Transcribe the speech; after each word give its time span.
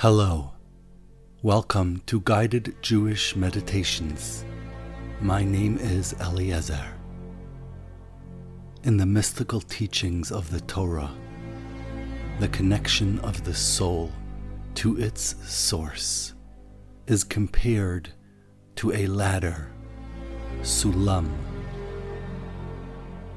Hello. 0.00 0.52
Welcome 1.40 2.02
to 2.04 2.20
Guided 2.20 2.76
Jewish 2.82 3.34
Meditations. 3.34 4.44
My 5.22 5.42
name 5.42 5.78
is 5.78 6.14
Eliezer. 6.20 6.86
In 8.82 8.98
the 8.98 9.06
mystical 9.06 9.62
teachings 9.62 10.30
of 10.30 10.50
the 10.50 10.60
Torah, 10.60 11.10
the 12.40 12.48
connection 12.48 13.18
of 13.20 13.42
the 13.44 13.54
soul 13.54 14.12
to 14.74 15.00
its 15.00 15.34
source 15.50 16.34
is 17.06 17.24
compared 17.24 18.10
to 18.74 18.92
a 18.92 19.06
ladder, 19.06 19.72
sulam. 20.60 21.30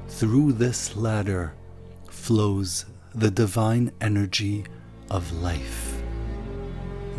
Through 0.08 0.52
this 0.52 0.94
ladder 0.94 1.54
flows 2.10 2.84
the 3.14 3.30
divine 3.30 3.92
energy 4.02 4.66
of 5.10 5.32
life 5.32 5.99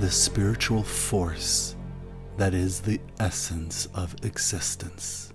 the 0.02 0.10
spiritual 0.10 0.82
force 0.82 1.76
that 2.36 2.55
is 2.55 2.82
the 2.82 3.00
essence 3.20 3.88
of 3.94 4.16
existence. 4.23 5.32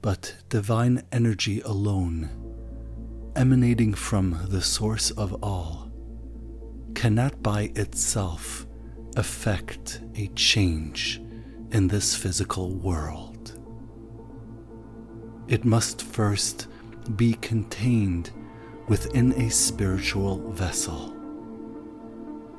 But 0.00 0.36
divine 0.48 1.02
energy 1.10 1.62
alone, 1.62 2.30
emanating 3.34 3.92
from 3.92 4.38
the 4.48 4.62
source 4.62 5.10
of 5.10 5.42
all, 5.42 5.90
cannot 6.94 7.42
by 7.42 7.72
itself 7.74 8.68
effect 9.16 10.00
a 10.14 10.28
change 10.28 11.20
in 11.72 11.88
this 11.88 12.14
physical 12.14 12.70
world. 12.76 13.58
It 15.48 15.64
must 15.64 16.02
first 16.02 16.68
be 17.16 17.34
contained 17.34 18.30
within 18.86 19.32
a 19.32 19.50
spiritual 19.50 20.52
vessel 20.52 21.16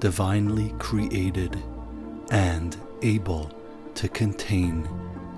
divinely 0.01 0.73
created 0.79 1.63
and 2.31 2.75
able 3.03 3.51
to 3.93 4.09
contain 4.09 4.89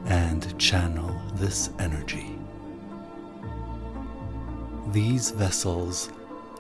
and 0.05 0.57
channel 0.57 1.13
this 1.35 1.69
energy. 1.79 2.37
These 4.87 5.31
vessels 5.31 6.09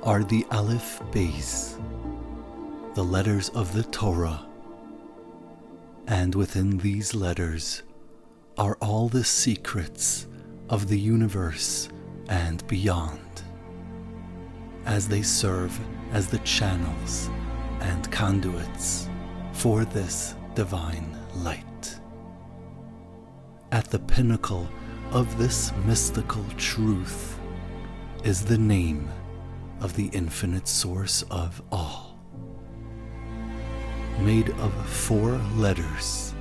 are 0.03 0.21
the 0.21 0.45
Aleph 0.51 1.01
Beis, 1.11 1.77
the 2.93 3.03
letters 3.03 3.47
of 3.49 3.73
the 3.73 3.83
Torah, 3.83 4.45
and 6.05 6.35
within 6.35 6.77
these 6.79 7.15
letters 7.15 7.83
are 8.57 8.77
all 8.81 9.07
the 9.07 9.23
secrets 9.23 10.27
of 10.69 10.89
the 10.89 10.99
universe 10.99 11.87
and 12.27 12.67
beyond, 12.67 13.43
as 14.85 15.07
they 15.07 15.21
serve 15.21 15.79
as 16.11 16.27
the 16.27 16.39
channels 16.39 17.29
and 17.81 18.11
conduits 18.11 19.09
for 19.51 19.85
this 19.85 20.35
divine 20.55 21.17
light. 21.35 21.99
At 23.71 23.89
the 23.89 23.99
pinnacle 23.99 24.67
of 25.11 25.37
this 25.37 25.71
mystical 25.85 26.45
truth 26.57 27.39
is 28.23 28.43
the 28.43 28.57
name 28.57 29.09
of 29.81 29.95
the 29.95 30.07
infinite 30.13 30.67
source 30.67 31.23
of 31.31 31.61
all. 31.71 32.19
Made 34.19 34.49
of 34.51 34.73
four 34.87 35.31
letters, 35.55 36.33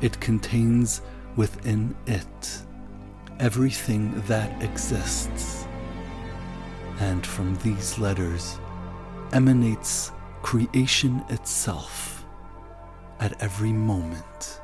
it 0.00 0.18
contains 0.20 1.02
within 1.36 1.94
it 2.06 2.62
everything 3.40 4.20
that 4.22 4.62
exists, 4.62 5.66
and 7.00 7.24
from 7.24 7.56
these 7.56 7.98
letters 7.98 8.58
emanates 9.32 10.12
creation 10.42 11.24
itself 11.28 12.24
at 13.20 13.40
every 13.42 13.72
moment 13.72 14.60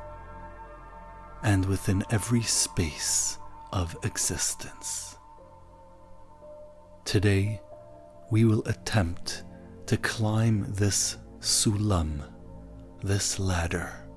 and 1.43 1.65
within 1.65 2.03
every 2.09 2.41
space 2.41 3.37
of 3.71 3.95
existence. 4.03 5.17
Today, 7.03 7.61
we 8.31 8.45
will 8.45 8.63
attempt 8.65 9.43
to 9.85 9.97
climb 9.97 10.65
this 10.73 11.17
sulam, 11.39 12.23
this 13.03 13.37
ladder, 13.37 14.07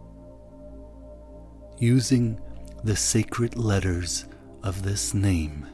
using 1.78 2.40
the 2.84 2.96
sacred 2.96 3.56
letters 3.56 4.24
of 4.62 4.82
this 4.82 5.12
name. 5.12 5.66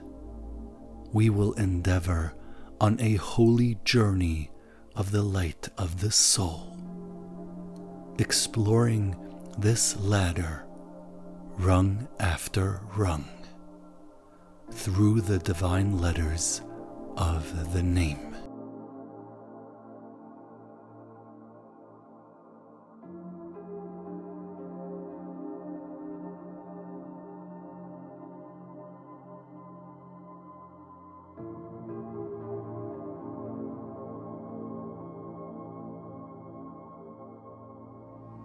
We 1.13 1.31
will 1.31 1.53
endeavor 1.53 2.35
on 2.81 3.01
a 3.01 3.15
holy 3.15 3.79
journey 3.85 4.51
of 4.97 5.11
the 5.11 5.23
light 5.23 5.69
of 5.77 6.01
the 6.01 6.11
soul, 6.11 6.77
exploring 8.19 9.17
this 9.59 9.97
ladder 9.97 10.65
rung 11.57 12.09
after 12.21 12.81
rung 12.97 13.25
through 14.71 15.21
the 15.21 15.39
divine 15.39 15.99
letters 15.99 16.63
of 17.17 17.73
the 17.73 17.83
name. 17.83 18.34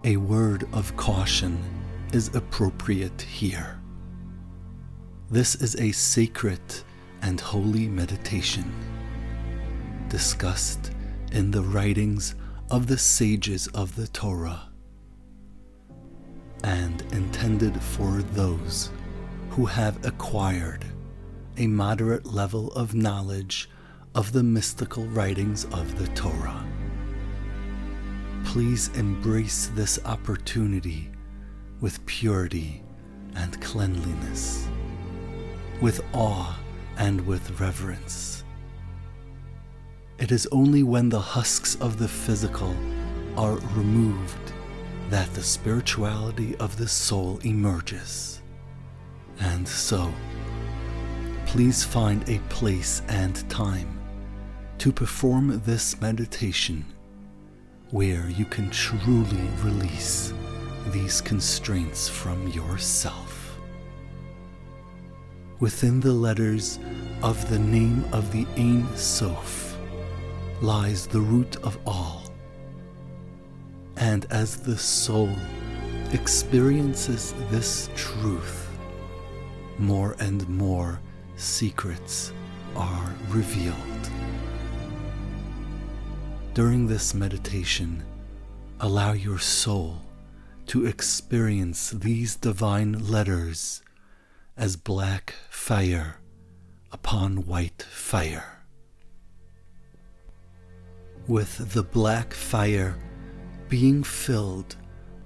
A 0.10 0.18
word 0.18 0.68
of 0.74 0.98
caution 0.98 1.64
is 2.14 2.34
appropriate 2.34 3.22
here. 3.22 3.80
This 5.30 5.54
is 5.54 5.76
a 5.76 5.92
sacred 5.92 6.60
and 7.22 7.40
holy 7.40 7.88
meditation 7.88 8.74
discussed 10.08 10.94
in 11.32 11.52
the 11.52 11.62
writings 11.62 12.34
of 12.72 12.88
the 12.88 12.98
sages 12.98 13.68
of 13.76 13.96
the 13.96 14.08
Torah 14.08 14.70
and 16.64 17.04
intended 17.12 17.80
for 17.80 18.24
those 18.34 18.90
who 19.52 19.68
have 19.68 20.04
acquired 20.04 20.86
a 21.58 21.68
moderate 21.68 22.26
level 22.26 22.72
of 22.72 22.96
knowledge 22.96 23.70
of 24.16 24.32
the 24.32 24.42
mystical 24.42 25.06
writings 25.10 25.66
of 25.66 26.00
the 26.00 26.08
Torah 26.16 26.66
please 28.46 28.90
embrace 28.96 29.68
this 29.76 30.00
opportunity 30.06 31.12
with 31.82 32.06
purity 32.06 32.82
and 33.36 33.60
cleanliness, 33.62 34.68
with 35.82 36.02
awe 36.14 36.60
and 36.98 37.26
with 37.26 37.60
reverence. 37.60 38.44
It 40.18 40.32
is 40.32 40.48
only 40.52 40.84
when 40.84 41.10
the 41.10 41.20
husks 41.20 41.76
of 41.76 41.98
the 41.98 42.08
physical 42.08 42.76
are 43.38 43.56
removed 43.74 44.54
that 45.10 45.34
the 45.34 45.44
spirituality 45.44 46.56
of 46.58 46.78
the 46.78 46.88
soul 46.88 47.40
emerges. 47.44 48.42
And 49.40 49.68
so, 49.68 50.14
please 51.46 51.84
find 51.84 52.28
a 52.30 52.40
place 52.50 53.02
and 53.08 53.50
time 53.50 53.98
to 54.80 54.92
perform 54.92 55.62
this 55.66 56.00
meditation 56.02 56.86
where 57.92 58.30
you 58.30 58.46
can 58.46 58.70
truly 58.70 59.50
release 59.64 60.34
these 60.88 61.22
constraints 61.22 62.08
from 62.08 62.48
yourself. 62.50 63.60
Within 65.60 66.00
the 66.00 66.14
letters 66.14 66.80
of 67.22 67.50
the 67.50 67.60
name 67.60 68.06
of 68.14 68.32
the 68.32 68.46
Ein 68.58 68.88
Sof 68.96 69.78
lies 70.62 71.08
the 71.08 71.20
root 71.20 71.58
of 71.58 71.78
all. 71.86 72.24
And 73.98 74.26
as 74.30 74.58
the 74.58 74.78
soul 74.78 75.30
experiences 76.14 77.34
this 77.50 77.90
truth, 77.96 78.70
more 79.78 80.16
and 80.20 80.48
more 80.48 81.00
secrets 81.36 82.34
are 82.76 83.14
revealed. 83.30 83.76
During 86.60 86.88
this 86.88 87.14
meditation, 87.14 88.04
allow 88.82 89.14
your 89.14 89.40
soul 89.40 90.02
to 90.66 90.88
experience 90.88 91.92
these 91.92 92.36
divine 92.36 93.08
letters 93.08 93.82
as 94.58 94.76
black 94.76 95.36
fire 95.50 96.18
upon 96.92 97.46
white 97.46 97.84
fire. 97.84 98.66
With 101.30 101.72
the 101.72 101.82
black 101.82 102.34
fire 102.34 102.98
being 103.70 104.04
filled 104.04 104.76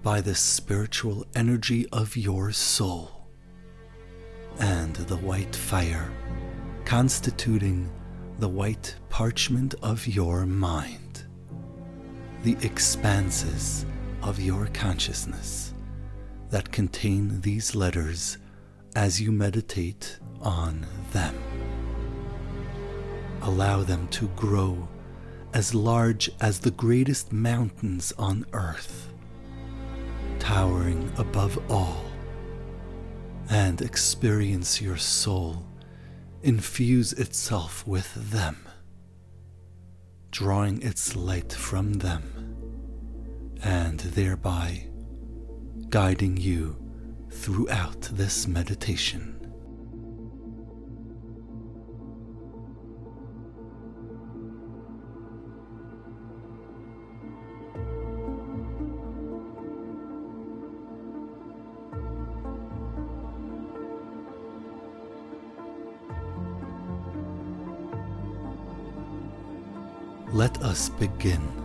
by 0.04 0.22
the 0.22 0.36
spiritual 0.36 1.26
energy 1.36 1.88
of 1.92 2.16
your 2.16 2.52
soul, 2.52 3.26
and 4.60 4.96
the 4.96 5.18
white 5.18 5.56
fire 5.56 6.14
constituting 6.86 7.92
the 8.38 8.50
white 8.50 8.96
parchment 9.10 9.74
of 9.82 10.06
your 10.06 10.46
mind. 10.46 11.03
The 12.44 12.58
expanses 12.62 13.86
of 14.22 14.40
your 14.40 14.68
consciousness 14.74 15.74
that 16.50 16.72
contain 16.72 17.42
these 17.42 17.74
letters 17.74 18.38
as 18.96 19.20
you 19.22 19.32
meditate 19.32 20.20
on 20.42 20.86
them. 21.14 21.36
Allow 23.42 23.84
them 23.84 24.08
to 24.10 24.28
grow 24.36 24.88
as 25.54 25.74
large 25.74 26.30
as 26.42 26.60
the 26.60 26.72
greatest 26.72 27.32
mountains 27.32 28.12
on 28.18 28.46
earth, 28.54 29.12
towering 30.40 31.12
above 31.18 31.58
all, 31.72 32.04
and 33.50 33.82
experience 33.82 34.82
your 34.82 34.98
soul 34.98 35.66
infuse 36.42 37.14
itself 37.14 37.88
with 37.88 38.14
them, 38.32 38.68
drawing 40.30 40.82
its 40.82 41.16
light 41.16 41.54
from 41.54 41.94
them, 41.94 42.33
and 43.64 44.00
thereby 44.00 44.88
guiding 45.90 46.38
you 46.38 46.76
throughout 47.32 48.02
this 48.02 48.48
meditation. 48.48 49.40
Let 70.34 70.64
us 70.64 70.90
begin. 70.90 71.63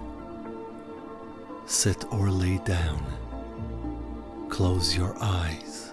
Sit 1.68 2.10
or 2.10 2.30
lay 2.30 2.56
down. 2.64 3.04
Close 4.48 4.96
your 4.96 5.14
eyes 5.20 5.92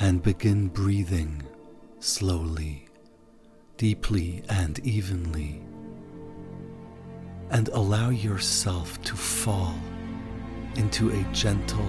and 0.00 0.20
begin 0.24 0.66
breathing 0.66 1.40
slowly, 2.00 2.88
deeply, 3.76 4.42
and 4.48 4.80
evenly. 4.80 5.62
And 7.50 7.68
allow 7.68 8.10
yourself 8.10 9.00
to 9.02 9.14
fall 9.14 9.78
into 10.74 11.10
a 11.10 11.22
gentle, 11.32 11.88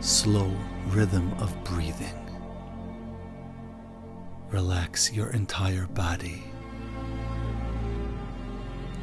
slow 0.00 0.54
rhythm 0.88 1.32
of 1.38 1.64
breathing. 1.64 2.30
Relax 4.50 5.10
your 5.14 5.30
entire 5.30 5.86
body 5.86 6.49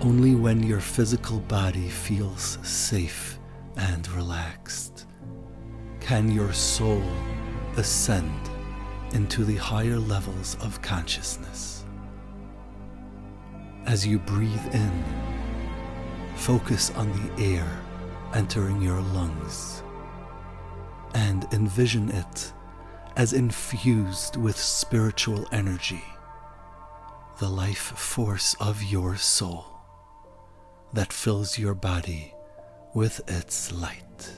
only 0.01 0.35
when 0.35 0.61
your 0.61 0.79
physical 0.79 1.39
body 1.41 1.89
feels 1.89 2.59
safe 2.61 3.39
and 3.77 4.07
relaxed 4.11 5.07
can 5.99 6.31
your 6.31 6.53
soul 6.53 7.01
ascend 7.77 8.49
into 9.13 9.43
the 9.43 9.55
higher 9.55 9.97
levels 9.97 10.55
of 10.61 10.81
consciousness. 10.81 11.83
As 13.85 14.05
you 14.05 14.19
breathe 14.19 14.73
in, 14.73 15.03
focus 16.35 16.91
on 16.91 17.11
the 17.11 17.43
air 17.43 17.67
entering 18.35 18.81
your 18.81 19.01
lungs 19.01 19.81
and 21.15 21.47
envision 21.51 22.09
it 22.11 22.53
as 23.15 23.33
infused 23.33 24.35
with 24.35 24.57
spiritual 24.57 25.47
energy, 25.51 26.03
the 27.39 27.49
life 27.49 27.77
force 27.97 28.55
of 28.59 28.83
your 28.83 29.15
soul 29.15 29.76
that 30.93 31.13
fills 31.13 31.57
your 31.57 31.73
body 31.73 32.33
with 32.93 33.21
its 33.29 33.71
light. 33.71 34.31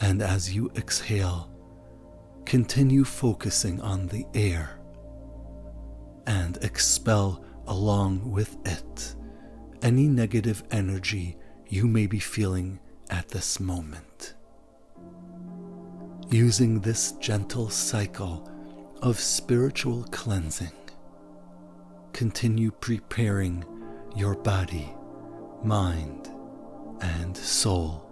And 0.00 0.22
as 0.22 0.54
you 0.54 0.70
exhale, 0.76 1.50
continue 2.44 3.04
focusing 3.04 3.80
on 3.80 4.08
the 4.08 4.26
air 4.34 4.80
and 6.26 6.56
expel 6.62 7.44
along 7.66 8.30
with 8.30 8.56
it 8.64 9.14
any 9.82 10.06
negative 10.06 10.62
energy 10.70 11.36
you 11.68 11.86
may 11.86 12.06
be 12.06 12.18
feeling 12.18 12.78
at 13.10 13.28
this 13.28 13.58
moment. 13.58 14.34
Using 16.30 16.80
this 16.80 17.12
gentle 17.12 17.68
cycle 17.68 18.48
of 19.02 19.18
spiritual 19.18 20.04
cleansing, 20.10 20.72
continue 22.12 22.70
preparing 22.70 23.64
your 24.14 24.34
body, 24.34 24.94
mind, 25.62 26.30
and 27.00 27.36
soul 27.36 28.08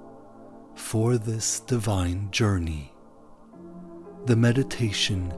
for 0.74 1.18
this 1.18 1.60
divine 1.60 2.30
journey. 2.30 2.92
The 4.26 4.36
meditation 4.36 5.32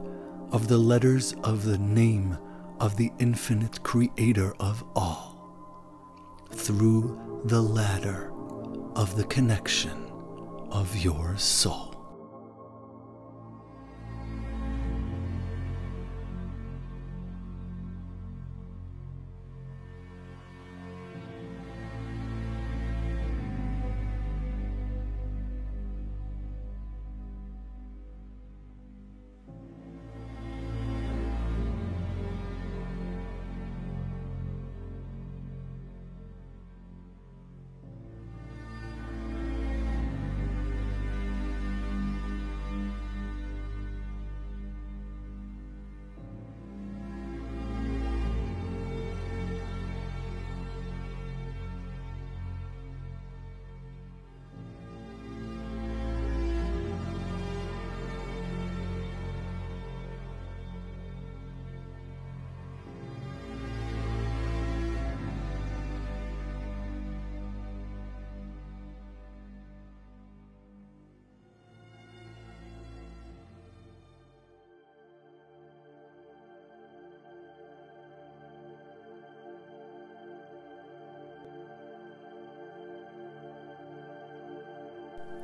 of 0.51 0.67
the 0.67 0.77
letters 0.77 1.33
of 1.43 1.63
the 1.63 1.77
name 1.77 2.37
of 2.79 2.97
the 2.97 3.11
infinite 3.19 3.83
creator 3.83 4.53
of 4.59 4.83
all 4.95 5.33
through 6.51 7.41
the 7.45 7.61
ladder 7.61 8.31
of 8.95 9.15
the 9.15 9.23
connection 9.25 10.11
of 10.69 10.95
your 10.97 11.37
soul. 11.37 11.92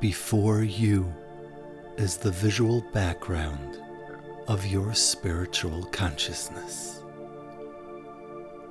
Before 0.00 0.62
you 0.62 1.14
is 1.98 2.16
the 2.16 2.30
visual 2.30 2.82
background 2.94 3.82
of 4.48 4.66
your 4.66 4.94
spiritual 4.94 5.84
consciousness. 5.92 7.02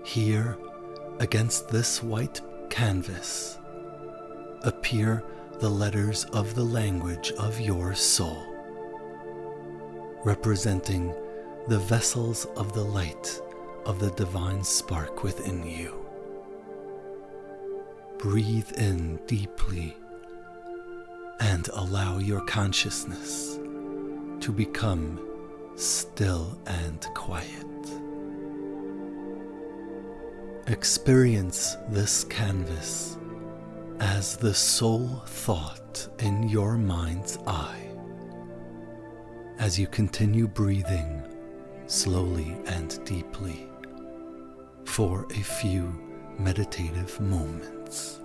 Here, 0.03 0.57
against 1.19 1.69
this 1.69 2.01
white 2.01 2.41
canvas, 2.71 3.59
appear 4.63 5.23
the 5.59 5.69
letters 5.69 6.25
of 6.33 6.55
the 6.55 6.63
language 6.63 7.31
of 7.33 7.59
your 7.59 7.93
soul, 7.93 8.43
representing 10.25 11.13
the 11.67 11.77
vessels 11.77 12.45
of 12.57 12.73
the 12.73 12.83
light 12.83 13.39
of 13.85 13.99
the 13.99 14.09
divine 14.11 14.63
spark 14.63 15.21
within 15.21 15.63
you. 15.63 15.93
Breathe 18.17 18.71
in 18.79 19.17
deeply 19.27 19.95
and 21.39 21.69
allow 21.73 22.19
your 22.19 22.41
consciousness 22.41 23.59
to 24.41 24.51
become 24.51 25.19
still 25.75 26.57
and 26.65 27.01
quiet. 27.15 27.65
Experience 30.67 31.77
this 31.89 32.23
canvas 32.25 33.17
as 33.99 34.37
the 34.37 34.53
sole 34.53 35.23
thought 35.25 36.07
in 36.19 36.47
your 36.47 36.77
mind's 36.77 37.37
eye 37.47 37.89
as 39.57 39.77
you 39.77 39.87
continue 39.87 40.47
breathing 40.47 41.21
slowly 41.87 42.55
and 42.67 43.03
deeply 43.03 43.67
for 44.85 45.25
a 45.31 45.41
few 45.41 45.93
meditative 46.37 47.19
moments. 47.19 48.19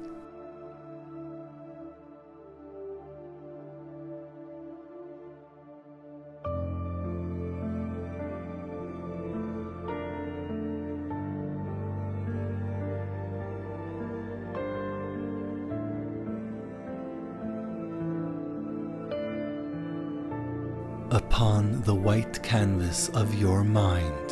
Of 22.95 23.35
your 23.35 23.65
mind 23.65 24.31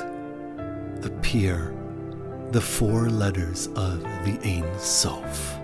appear 1.04 1.74
the 2.52 2.60
four 2.60 3.10
letters 3.10 3.66
of 3.74 4.02
the 4.24 4.38
Ein 4.44 4.78
Sof, 4.78 5.58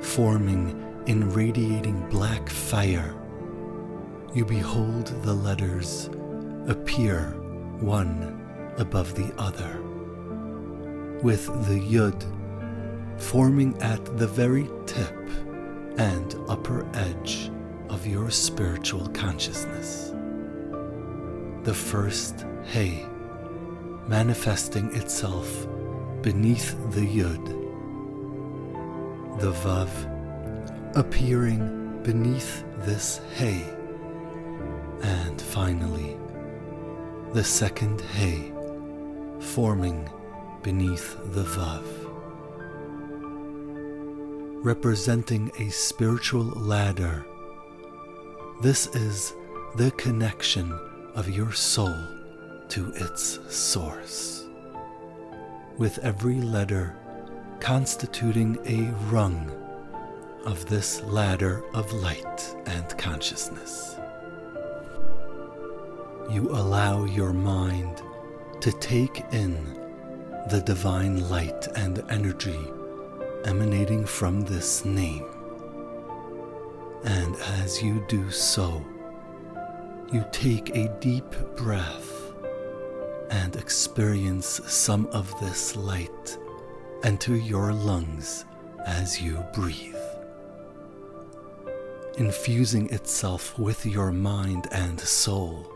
forming 0.00 0.82
in 1.06 1.30
radiating 1.30 2.08
black 2.08 2.48
fire. 2.48 3.14
You 4.34 4.44
behold 4.44 5.06
the 5.22 5.34
letters 5.34 6.10
appear 6.66 7.36
one 7.78 8.74
above 8.78 9.14
the 9.14 9.32
other, 9.38 9.80
with 11.22 11.46
the 11.68 11.78
Yud 11.78 12.20
forming 13.16 13.80
at 13.80 14.18
the 14.18 14.26
very 14.26 14.68
tip 14.86 15.16
and 15.98 16.34
upper 16.48 16.84
edge 16.94 17.50
of 17.88 18.06
your 18.06 18.28
spiritual 18.30 19.06
consciousness. 19.10 20.12
The 21.66 21.74
first 21.74 22.46
hay, 22.62 23.04
manifesting 24.06 24.94
itself 24.94 25.66
beneath 26.22 26.76
the 26.92 27.00
Yud, 27.00 27.44
the 29.40 29.50
Vav 29.50 29.90
appearing 30.94 32.02
beneath 32.04 32.62
this 32.84 33.20
hay, 33.34 33.64
and 35.02 35.42
finally, 35.42 36.16
the 37.32 37.42
second 37.42 38.00
hay 38.00 38.52
forming 39.40 40.08
beneath 40.62 41.16
the 41.32 41.42
Vav. 41.42 41.82
Representing 44.64 45.50
a 45.58 45.68
spiritual 45.70 46.44
ladder, 46.44 47.26
this 48.62 48.86
is 48.94 49.34
the 49.74 49.90
connection 49.90 50.78
of 51.16 51.28
your 51.28 51.52
soul 51.52 51.96
to 52.68 52.92
its 52.94 53.40
source, 53.48 54.44
with 55.78 55.98
every 55.98 56.40
letter 56.40 56.94
constituting 57.58 58.58
a 58.66 58.92
rung 59.10 59.50
of 60.44 60.66
this 60.66 61.02
ladder 61.02 61.64
of 61.74 61.92
light 61.92 62.56
and 62.66 62.96
consciousness. 62.98 63.96
You 66.30 66.50
allow 66.50 67.06
your 67.06 67.32
mind 67.32 68.02
to 68.60 68.70
take 68.72 69.24
in 69.32 69.54
the 70.50 70.62
divine 70.64 71.28
light 71.30 71.66
and 71.76 72.04
energy 72.10 72.60
emanating 73.44 74.04
from 74.04 74.42
this 74.42 74.84
name. 74.84 75.24
And 77.04 77.36
as 77.60 77.82
you 77.82 78.04
do 78.08 78.30
so, 78.30 78.84
you 80.12 80.24
take 80.32 80.74
a 80.76 80.88
deep 81.00 81.30
breath 81.56 82.32
and 83.30 83.56
experience 83.56 84.60
some 84.66 85.06
of 85.08 85.38
this 85.40 85.76
light 85.76 86.38
enter 87.02 87.36
your 87.36 87.72
lungs 87.72 88.44
as 88.84 89.20
you 89.20 89.44
breathe. 89.52 89.94
Infusing 92.18 92.88
itself 92.90 93.58
with 93.58 93.84
your 93.84 94.10
mind 94.10 94.68
and 94.72 94.98
soul, 94.98 95.70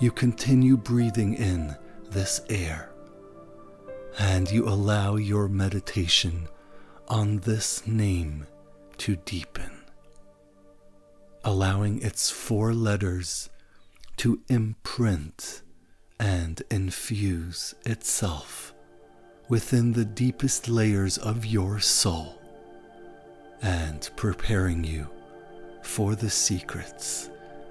you 0.00 0.10
continue 0.10 0.76
breathing 0.76 1.34
in 1.34 1.76
this 2.10 2.40
air 2.48 2.90
and 4.18 4.50
you 4.50 4.68
allow 4.68 5.16
your 5.16 5.48
meditation 5.48 6.48
on 7.08 7.38
this 7.40 7.86
name 7.86 8.46
to 8.98 9.16
deepen, 9.16 9.73
allowing 11.44 12.02
its 12.02 12.30
four 12.30 12.72
letters 12.72 13.50
to 14.16 14.40
imprint 14.48 15.62
and 16.18 16.62
infuse 16.70 17.74
itself 17.84 18.74
within 19.48 19.92
the 19.92 20.04
deepest 20.04 20.68
layers 20.68 21.18
of 21.18 21.44
your 21.44 21.78
soul 21.78 22.40
and 23.62 24.10
preparing 24.16 24.84
you 24.84 25.06
for 25.82 26.14
the 26.14 26.30
secrets 26.30 27.28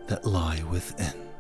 that 0.08 0.26
lie 0.26 0.62
within. 0.70 1.33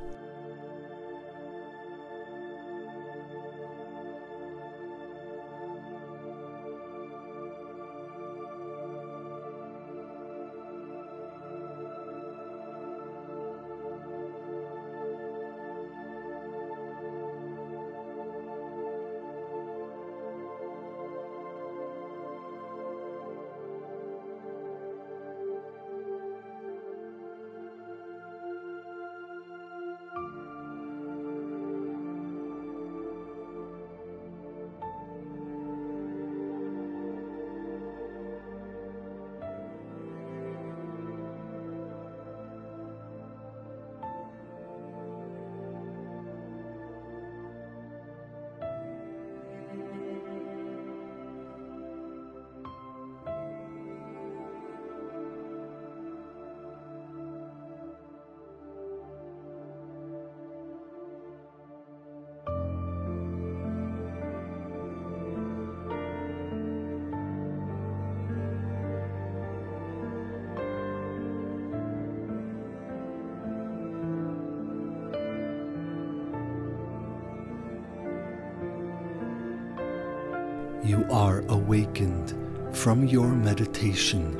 You 81.03 81.11
are 81.11 81.43
awakened 81.49 82.33
from 82.75 83.05
your 83.07 83.27
meditation 83.27 84.39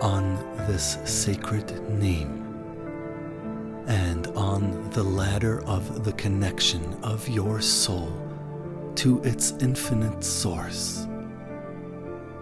on 0.00 0.36
this 0.66 0.98
sacred 1.04 1.80
name 1.90 2.40
and 3.86 4.26
on 4.28 4.90
the 4.90 5.02
ladder 5.02 5.62
of 5.64 6.04
the 6.04 6.12
connection 6.12 6.82
of 7.02 7.28
your 7.28 7.60
soul 7.60 8.12
to 8.94 9.22
its 9.22 9.52
infinite 9.60 10.22
source 10.24 11.06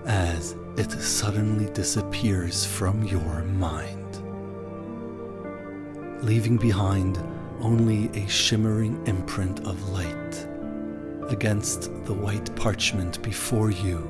as 0.06 0.56
it 0.76 0.90
suddenly 0.90 1.72
disappears 1.72 2.64
from 2.64 3.02
your 3.04 3.42
mind, 3.44 4.22
leaving 6.24 6.56
behind 6.56 7.18
only 7.60 8.08
a 8.20 8.28
shimmering 8.28 9.00
imprint 9.06 9.60
of 9.60 9.90
light 9.90 10.51
against 11.28 11.82
the 12.04 12.14
white 12.14 12.54
parchment 12.56 13.22
before 13.22 13.70
you, 13.70 14.08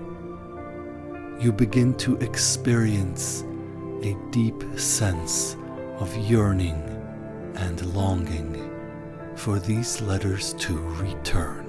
you 1.40 1.52
begin 1.52 1.94
to 1.94 2.16
experience 2.18 3.44
a 4.02 4.16
deep 4.30 4.62
sense 4.78 5.56
of 5.98 6.16
yearning 6.16 6.80
and 7.56 7.94
longing 7.94 8.70
for 9.36 9.58
these 9.58 10.00
letters 10.00 10.54
to 10.54 10.78
return. 10.78 11.68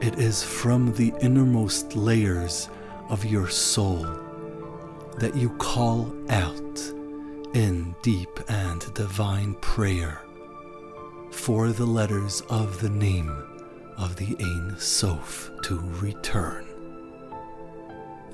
It 0.00 0.18
is 0.18 0.42
from 0.42 0.94
the 0.94 1.12
innermost 1.20 1.94
layers 1.94 2.70
of 3.08 3.24
your 3.24 3.48
soul 3.48 4.06
that 5.18 5.36
you 5.36 5.50
call 5.50 6.14
out 6.30 6.80
in 7.52 7.94
deep 8.02 8.40
and 8.48 8.94
divine 8.94 9.54
prayer 9.54 10.22
for 11.30 11.70
the 11.70 11.86
letters 11.86 12.42
of 12.50 12.80
the 12.80 12.88
name 12.90 13.30
of 13.96 14.16
the 14.16 14.36
Ein 14.40 14.74
Sof 14.78 15.50
to 15.62 15.78
return 16.00 16.66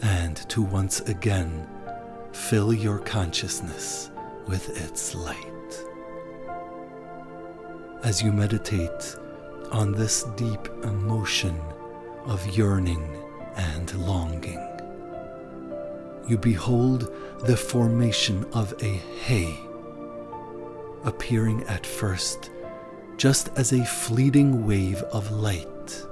and 0.03 0.37
to 0.49 0.63
once 0.63 1.01
again 1.01 1.69
fill 2.33 2.73
your 2.73 2.99
consciousness 2.99 4.11
with 4.47 4.69
its 4.83 5.15
light. 5.15 5.37
As 8.03 8.23
you 8.23 8.33
meditate 8.33 9.17
on 9.73 9.93
this 9.93 10.25
deep 10.37 10.69
emotion 10.85 11.61
of 12.25 12.47
yearning 12.57 13.17
and 13.57 13.93
longing, 14.07 14.63
you 16.29 16.39
behold 16.39 17.13
the 17.45 17.57
formation 17.57 18.45
of 18.53 18.75
a 18.83 19.01
hay, 19.25 19.59
appearing 21.05 21.63
at 21.65 21.87
first 21.87 22.51
just 23.17 23.49
as 23.57 23.73
a 23.73 23.85
fleeting 23.85 24.67
wave 24.67 25.03
of 25.05 25.31
light, 25.31 26.07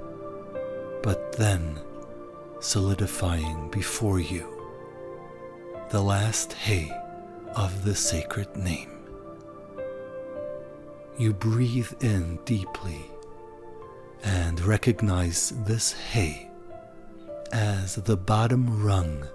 but 1.02 1.32
then 1.32 1.78
solidifying 2.60 3.68
before 3.70 4.20
you 4.20 4.50
the 5.90 6.00
last 6.00 6.52
hay 6.54 6.90
of 7.54 7.84
the 7.84 7.94
sacred 7.94 8.56
name. 8.56 8.90
You 11.18 11.32
breathe 11.32 11.92
in 12.02 12.38
deeply 12.44 13.04
and 14.24 14.60
recognize 14.60 15.52
this 15.66 15.92
hay 15.92 16.50
as 17.52 17.96
the 17.96 18.16
bottom 18.16 18.82
rung 18.82 19.28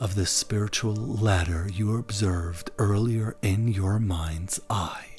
of 0.00 0.14
the 0.14 0.26
spiritual 0.26 0.94
ladder 0.94 1.68
you 1.72 1.96
observed 1.96 2.70
earlier 2.78 3.36
in 3.40 3.68
your 3.68 3.98
mind's 3.98 4.60
eye. 4.68 5.17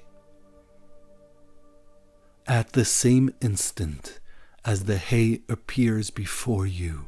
At 2.50 2.72
the 2.72 2.84
same 2.84 3.32
instant 3.42 4.20
as 4.66 4.86
the 4.86 4.98
hay 4.98 5.42
appears 5.48 6.10
before 6.10 6.66
you, 6.66 7.06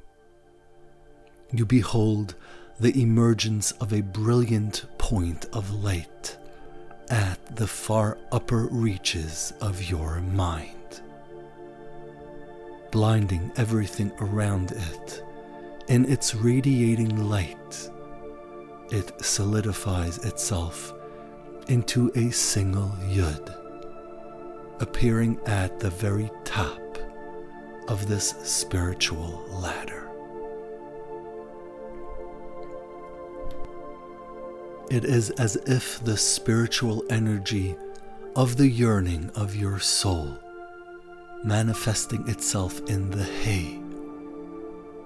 you 1.51 1.65
behold 1.65 2.35
the 2.79 3.01
emergence 3.01 3.71
of 3.71 3.91
a 3.91 4.01
brilliant 4.01 4.85
point 4.99 5.47
of 5.51 5.71
light 5.71 6.37
at 7.09 7.55
the 7.55 7.65
far 7.65 8.19
upper 8.31 8.67
reaches 8.67 9.51
of 9.61 9.89
your 9.89 10.21
mind, 10.21 11.01
blinding 12.91 13.51
everything 13.55 14.11
around 14.19 14.73
it 14.73 15.23
in 15.87 16.05
its 16.05 16.35
radiating 16.35 17.27
light. 17.27 17.89
It 18.91 19.11
solidifies 19.25 20.19
itself 20.19 20.93
into 21.67 22.11
a 22.13 22.29
single 22.29 22.91
yud, 23.09 23.57
appearing 24.81 25.39
at 25.45 25.79
the 25.79 25.91
very 25.91 26.31
top 26.43 26.97
of 27.87 28.07
this 28.07 28.29
spiritual 28.43 29.45
ladder. 29.49 30.09
It 34.89 35.05
is 35.05 35.29
as 35.31 35.55
if 35.67 36.03
the 36.03 36.17
spiritual 36.17 37.05
energy 37.11 37.75
of 38.35 38.57
the 38.57 38.67
yearning 38.67 39.29
of 39.35 39.55
your 39.55 39.79
soul, 39.79 40.37
manifesting 41.43 42.27
itself 42.27 42.81
in 42.89 43.11
the 43.11 43.23
hay, 43.23 43.79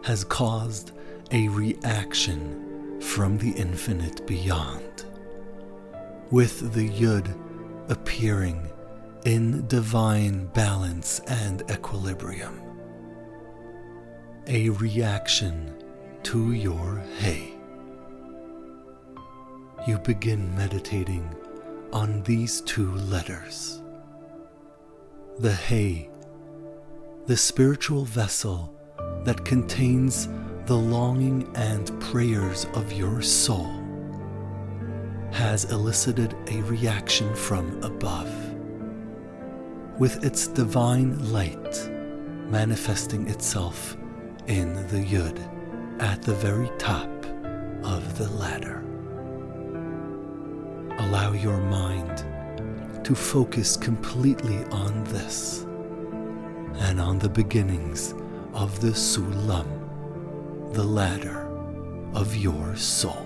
has 0.04 0.24
caused 0.24 0.94
a 1.32 1.50
reaction 1.50 3.02
from 3.02 3.38
the 3.38 3.52
infinite 3.52 4.26
beyond, 4.26 5.06
with 6.32 6.74
the 6.74 6.90
Yud 6.90 7.38
appearing 7.90 8.70
in 9.26 9.68
divine 9.68 10.46
balance 10.48 11.20
and 11.28 11.64
equilibrium. 11.70 12.62
A 14.48 14.70
reaction 14.70 15.74
to 16.24 16.54
your 16.54 17.04
hay 17.20 17.56
you 19.88 20.00
begin 20.00 20.56
meditating 20.56 21.30
on 21.94 22.24
these 22.24 22.62
two 22.62 22.92
letters. 22.96 23.84
The 25.38 25.54
hay, 25.54 26.10
the 27.28 27.38
spiritual 27.38 28.04
vessel 28.04 28.74
that 29.26 29.46
contains 29.46 30.28
the 30.66 30.76
longing 30.76 31.48
and 31.56 32.00
prayers 32.02 32.66
of 32.74 32.94
your 32.94 33.22
soul, 33.22 33.70
has 35.32 35.66
elicited 35.66 36.36
a 36.48 36.62
reaction 36.64 37.36
from 37.36 37.84
above. 37.84 38.55
With 39.98 40.26
its 40.26 40.48
divine 40.48 41.32
light 41.32 41.90
manifesting 42.50 43.30
itself 43.30 43.96
in 44.48 44.74
the 44.88 45.04
Yud 45.04 45.40
at 46.02 46.22
the 46.22 46.34
very 46.34 46.70
top 46.78 47.10
of 47.84 48.18
the 48.18 48.30
ladder 48.32 48.84
allow 51.00 51.34
your 51.34 51.60
mind 51.60 52.26
to 53.06 53.16
focus 53.16 53.78
completely 53.78 54.64
on 54.66 55.04
this 55.06 55.66
and 56.80 57.00
on 57.00 57.20
the 57.20 57.30
beginnings 57.30 58.14
of 58.54 58.80
the 58.82 58.90
Sulam, 58.92 59.68
the 60.74 60.84
ladder 60.84 61.48
of 62.14 62.36
your 62.36 62.76
soul. 62.76 63.25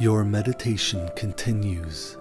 Your 0.00 0.24
meditation 0.24 1.08
continues, 1.14 2.16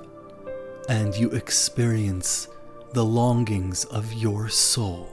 and 0.88 1.16
you 1.16 1.32
experience 1.32 2.48
the 2.94 3.04
longings 3.04 3.84
of 3.86 4.14
your 4.14 4.48
soul 4.48 5.10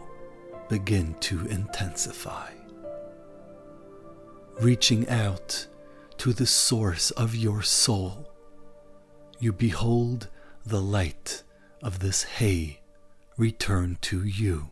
begin 0.68 1.14
to 1.20 1.46
intensify. 1.46 2.50
Reaching 4.60 5.08
out 5.08 5.66
to 6.18 6.34
the 6.34 6.44
source 6.44 7.10
of 7.12 7.34
your 7.34 7.62
soul, 7.62 8.30
you 9.38 9.54
behold 9.54 10.28
the 10.66 10.82
light 10.82 11.42
of 11.82 12.00
this 12.00 12.24
hay 12.24 12.80
return 13.38 13.96
to 14.02 14.22
you, 14.22 14.70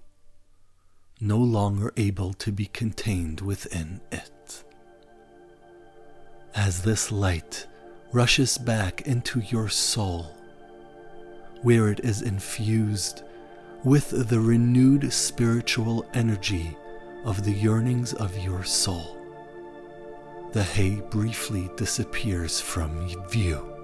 no 1.22 1.38
longer 1.38 1.90
able 1.96 2.34
to 2.34 2.52
be 2.52 2.66
contained 2.66 3.40
within 3.40 4.02
it. 4.12 4.62
As 6.54 6.82
this 6.82 7.10
light 7.10 7.66
rushes 8.12 8.58
back 8.58 9.02
into 9.06 9.40
your 9.40 9.68
soul, 9.68 10.34
where 11.62 11.88
it 11.88 12.00
is 12.00 12.22
infused 12.22 13.22
with 13.84 14.28
the 14.28 14.40
renewed 14.40 15.12
spiritual 15.12 16.04
energy 16.14 16.76
of 17.24 17.44
the 17.44 17.52
yearnings 17.52 18.12
of 18.14 18.36
your 18.38 18.64
soul. 18.64 19.16
The 20.52 20.62
hay 20.62 20.96
briefly 21.10 21.70
disappears 21.76 22.60
from 22.60 23.08
view. 23.28 23.74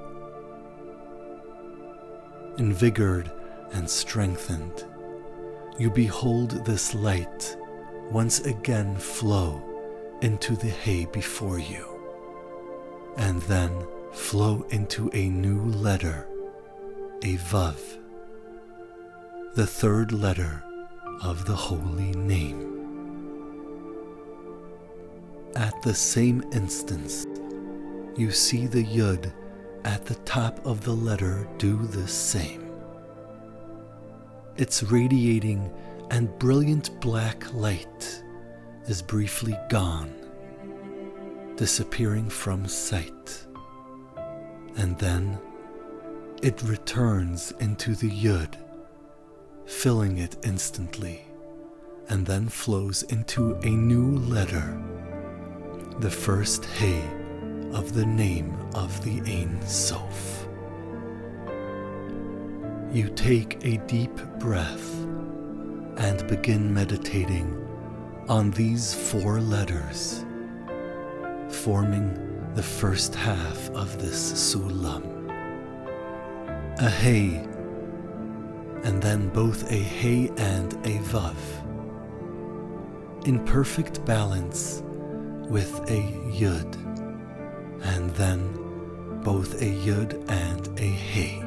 invigorated 2.59 3.33
and 3.73 3.89
strengthened, 3.89 4.85
you 5.79 5.91
behold 5.91 6.65
this 6.65 6.95
light 6.95 7.57
once 8.11 8.41
again 8.41 8.97
flow 8.97 9.61
into 10.23 10.55
the 10.57 10.69
hay 10.69 11.05
before 11.07 11.59
you, 11.59 11.85
and 13.17 13.43
then 13.43 13.73
flow 14.15 14.65
into 14.71 15.11
a 15.13 15.29
new 15.29 15.65
letter, 15.65 16.29
a 17.23 17.37
Vav, 17.37 17.77
the 19.55 19.67
third 19.67 20.13
letter 20.13 20.63
of 21.21 21.45
the 21.47 21.55
holy 21.55 22.13
name. 22.13 22.71
At 25.57 25.75
the 25.83 25.95
same 25.95 26.45
instance, 26.53 27.27
you 28.17 28.31
see 28.31 28.67
the 28.67 28.85
Yud 28.85 29.33
at 29.85 30.07
the 30.07 30.15
top 30.17 30.65
of 30.65 30.85
the 30.85 30.95
letter 30.95 31.49
do 31.59 31.77
the 31.87 32.09
same. 32.09 32.71
Its 34.57 34.85
radiating 34.85 35.71
and 36.11 36.39
brilliant 36.39 37.01
black 37.01 37.53
light 37.53 38.23
is 38.87 39.03
briefly 39.03 39.59
gone, 39.69 40.15
disappearing 41.57 42.29
from 42.29 42.67
sight, 42.67 43.47
and 44.77 44.99
then 44.99 45.39
it 46.43 46.63
returns 46.63 47.53
into 47.61 47.95
the 47.95 48.11
Yud, 48.11 48.55
filling 49.67 50.19
it 50.19 50.37
instantly, 50.45 51.25
and 52.09 52.27
then 52.27 52.49
flows 52.49 53.03
into 53.05 53.55
a 53.63 53.71
new 53.71 54.19
letter, 54.19 54.83
the 56.01 56.11
first 56.11 56.65
Hey 56.65 57.03
of 57.73 57.95
the 57.95 58.07
name 58.07 58.55
of 58.75 59.03
the 59.05 59.21
Ein 59.31 59.61
Sof. 59.67 60.47
You 62.93 63.09
take 63.11 63.65
a 63.65 63.79
deep 63.87 64.15
breath 64.39 64.95
and 65.97 66.27
begin 66.29 66.73
meditating 66.73 67.61
on 68.29 68.51
these 68.53 68.95
four 68.95 69.41
letters, 69.41 70.25
forming 71.49 72.34
the 72.55 72.63
first 72.63 73.17
half 73.17 73.69
of 73.71 74.01
this 74.01 74.33
sulam. 74.33 75.03
A 76.79 76.89
hey, 76.89 77.45
and 78.85 79.03
then 79.03 79.29
both 79.31 79.71
a 79.73 79.77
hey 79.77 80.31
and 80.37 80.73
a 80.87 80.99
vav, 81.11 81.35
in 83.27 83.45
perfect 83.45 84.05
balance 84.05 84.85
with 85.49 85.81
a 85.91 86.03
yud, 86.31 86.77
and 87.83 88.11
then 88.11 88.53
both 89.25 89.61
a 89.61 89.73
yud 89.87 90.15
and 90.31 90.79
a 90.79 90.87
hey. 90.87 91.43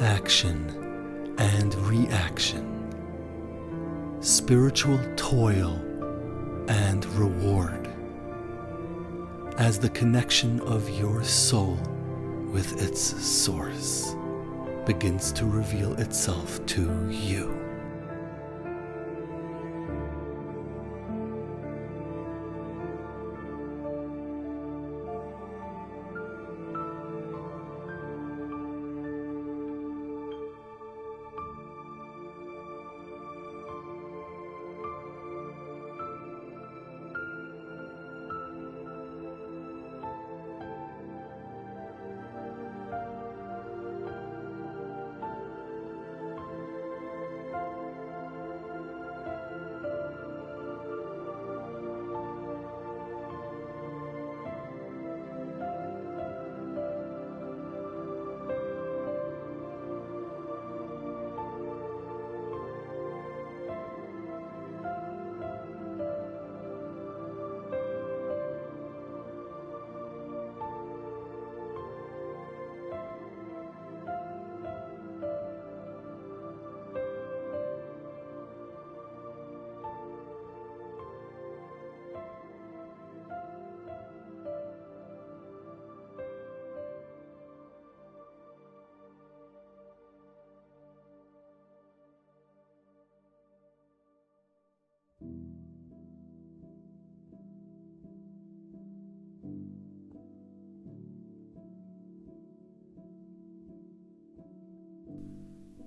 Action 0.00 1.34
and 1.38 1.74
reaction, 1.88 2.64
spiritual 4.20 5.00
toil 5.16 5.74
and 6.68 7.04
reward, 7.18 7.91
as 9.58 9.78
the 9.78 9.90
connection 9.90 10.60
of 10.60 10.88
your 10.90 11.22
soul 11.22 11.78
with 12.52 12.82
its 12.82 13.00
source 13.00 14.14
begins 14.86 15.32
to 15.32 15.46
reveal 15.46 15.92
itself 15.94 16.64
to 16.66 17.08
you. 17.10 17.61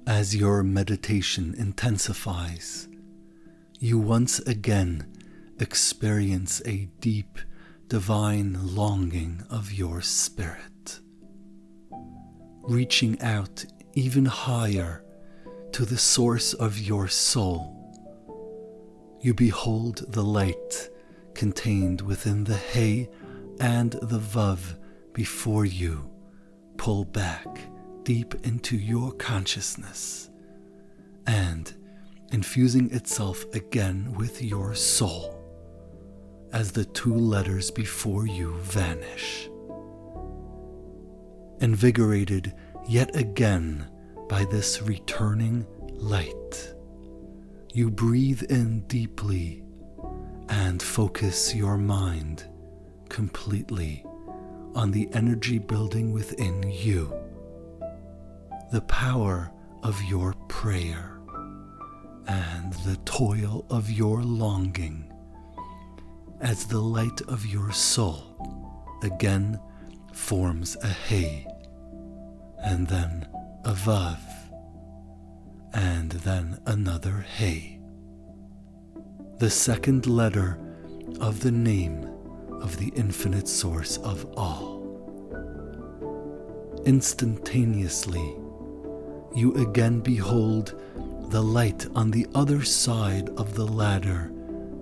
As 0.08 0.36
your 0.36 0.62
meditation 0.62 1.56
intensifies, 1.58 2.88
you 3.80 3.98
once 3.98 4.38
again 4.42 5.12
experience 5.60 6.62
a 6.64 6.90
deep 7.00 7.40
divine 7.88 8.76
longing 8.76 9.44
of 9.50 9.74
your 9.74 10.02
spirit, 10.02 11.00
reaching 12.62 13.20
out 13.20 13.66
even 13.96 14.26
higher 14.26 15.04
to 15.72 15.86
the 15.86 15.98
source 15.98 16.54
of 16.54 16.78
your 16.78 17.08
soul. 17.08 17.76
You 19.22 19.34
behold 19.34 20.06
the 20.10 20.24
light 20.24 20.90
contained 21.34 22.02
within 22.02 22.44
the 22.44 22.58
hay 22.58 23.10
and 23.60 23.94
the 24.04 24.20
vav 24.20 24.78
before 25.14 25.66
you 25.66 26.08
pull 26.78 27.06
back 27.06 27.72
deep 28.06 28.36
into 28.46 28.78
your 28.78 29.12
consciousness 29.14 30.30
and 31.26 31.74
infusing 32.32 32.94
itself 32.94 33.44
again 33.56 34.14
with 34.14 34.44
your 34.44 34.76
soul 34.76 35.42
as 36.54 36.72
the 36.72 36.86
two 36.86 37.16
letters 37.16 37.72
before 37.72 38.28
you 38.28 38.56
vanish. 38.60 39.50
Invigorated 41.62 42.54
yet 42.88 43.16
again 43.16 43.90
by 44.30 44.46
this 44.46 44.84
returning 44.84 45.66
light, 45.96 46.76
you 47.74 47.90
breathe 47.90 48.44
in 48.44 48.82
deeply 48.82 49.64
and 50.50 50.82
focus 50.82 51.56
your 51.56 51.76
mind 51.76 52.46
completely 53.10 54.06
on 54.76 54.92
the 54.92 55.10
energy 55.14 55.58
building 55.58 56.14
within 56.14 56.62
you 56.70 57.25
the 58.76 58.82
power 58.82 59.50
of 59.84 60.04
your 60.04 60.34
prayer 60.50 61.18
and 62.28 62.74
the 62.84 62.98
toil 63.06 63.66
of 63.70 63.90
your 63.90 64.22
longing 64.22 65.10
as 66.42 66.66
the 66.66 66.82
light 66.82 67.22
of 67.30 67.46
your 67.46 67.72
soul 67.72 68.36
again 69.02 69.58
forms 70.12 70.76
a 70.84 70.88
hay 70.88 71.48
and 72.66 72.86
then 72.88 73.26
a 73.64 73.72
vav 73.72 74.20
and 75.74 76.12
then 76.28 76.60
another 76.66 77.26
hay. 77.38 77.80
The 79.38 79.50
second 79.50 80.06
letter 80.06 80.60
of 81.22 81.40
the 81.40 81.52
name 81.52 82.12
of 82.62 82.76
the 82.76 82.92
infinite 82.98 83.48
source 83.48 83.96
of 84.00 84.26
all. 84.36 84.84
Instantaneously, 86.86 88.36
you 89.36 89.54
again 89.56 90.00
behold 90.00 90.74
the 91.30 91.42
light 91.42 91.86
on 91.94 92.10
the 92.12 92.26
other 92.34 92.64
side 92.64 93.30
of 93.38 93.54
the 93.56 93.66
ladder 93.66 94.32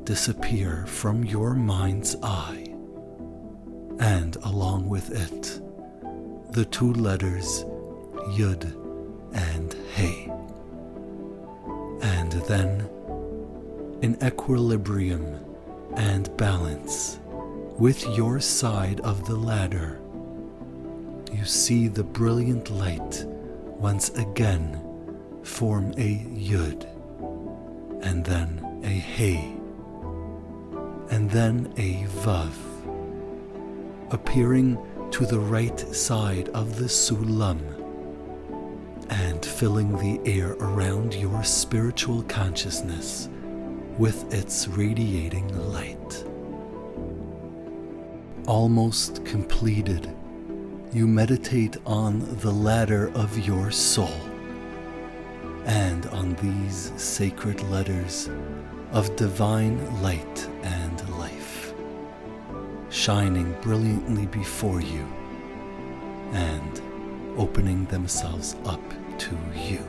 disappear 0.04 0.86
from 0.86 1.24
your 1.24 1.56
mind's 1.56 2.16
eye, 2.22 2.68
and 4.00 4.36
along 4.44 4.88
with 4.88 5.10
it, 5.10 5.60
the 6.54 6.66
two 6.66 6.94
letters 6.94 7.66
Yud 8.38 8.64
and 9.34 9.74
Hey. 9.96 10.30
And 12.02 12.32
then, 12.48 12.88
in 14.02 14.18
equilibrium 14.22 15.44
and 15.96 16.36
balance 16.38 17.20
with 17.80 18.06
your 18.10 18.40
side 18.40 19.00
of 19.00 19.26
the 19.26 19.36
ladder, 19.36 20.00
you 21.32 21.46
see 21.46 21.88
the 21.88 22.04
brilliant 22.04 22.70
light 22.70 23.26
once 23.84 24.12
again 24.12 24.80
form 25.44 25.92
a 25.98 26.20
Yud, 26.20 26.88
and 28.02 28.24
then 28.24 28.80
a 28.82 28.88
Hey, 28.88 29.58
and 31.10 31.30
then 31.30 31.74
a 31.76 32.06
Vav, 32.24 32.54
appearing 34.12 34.78
to 35.12 35.26
the 35.26 35.38
right 35.38 35.78
side 35.78 36.48
of 36.54 36.78
the 36.78 36.86
Sulam 36.86 37.60
and 39.10 39.46
filling 39.46 39.92
the 39.98 40.32
air 40.32 40.54
around 40.62 41.14
your 41.14 41.44
spiritual 41.44 42.24
consciousness 42.24 43.28
with 43.98 44.34
its 44.34 44.66
radiating 44.70 45.50
light. 45.74 46.24
Almost 48.48 49.26
completed, 49.26 50.10
you 50.94 51.08
meditate 51.08 51.78
on 51.88 52.20
the 52.38 52.52
ladder 52.52 53.12
of 53.16 53.48
your 53.48 53.72
soul 53.72 54.14
and 55.66 56.06
on 56.08 56.36
these 56.36 56.92
sacred 56.98 57.60
letters 57.72 58.30
of 58.92 59.16
divine 59.16 59.80
light 60.04 60.48
and 60.62 61.10
life, 61.18 61.74
shining 62.92 63.56
brilliantly 63.62 64.28
before 64.28 64.82
you 64.82 65.04
and 66.32 66.82
opening 67.38 67.86
themselves 67.86 68.56
up 68.66 68.84
to 69.18 69.36
you. 69.56 69.84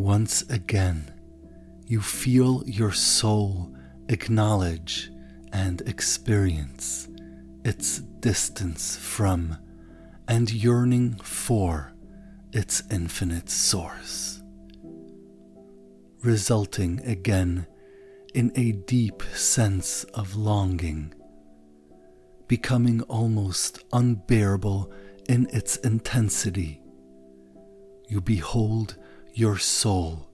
Once 0.00 0.40
again, 0.48 1.12
you 1.84 2.00
feel 2.00 2.62
your 2.64 2.90
soul 2.90 3.70
acknowledge 4.08 5.10
and 5.52 5.82
experience 5.82 7.06
its 7.66 7.98
distance 7.98 8.96
from 8.96 9.54
and 10.26 10.50
yearning 10.50 11.12
for 11.16 11.92
its 12.50 12.82
infinite 12.90 13.50
source, 13.50 14.42
resulting 16.22 16.98
again 17.04 17.66
in 18.32 18.50
a 18.56 18.72
deep 18.72 19.22
sense 19.34 20.04
of 20.14 20.34
longing, 20.34 21.12
becoming 22.48 23.02
almost 23.02 23.84
unbearable 23.92 24.90
in 25.28 25.46
its 25.52 25.76
intensity. 25.76 26.80
You 28.08 28.22
behold 28.22 28.96
your 29.40 29.56
soul 29.56 30.28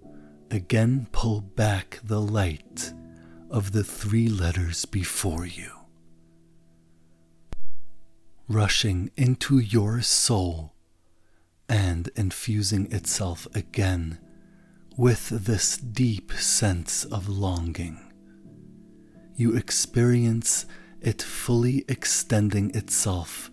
again 0.51 1.07
pull 1.13 1.41
back 1.41 2.01
the 2.03 2.21
light 2.21 2.93
of 3.49 3.71
the 3.71 3.85
three 3.85 4.29
letters 4.29 4.85
before 4.85 5.47
you. 5.47 5.71
Rushing 8.49 9.13
into 9.17 9.61
your 9.61 10.03
soul 10.03 10.73
and 11.69 12.11
infusing 12.17 12.93
itself 12.93 13.47
again 13.55 14.19
with 14.97 15.29
this 15.29 15.77
deep 15.77 16.33
sense 16.33 17.05
of 17.05 17.29
longing, 17.29 18.13
you 19.37 19.55
experience 19.55 20.67
it 21.01 21.23
fully 21.23 21.85
extending 21.87 22.75
itself 22.75 23.53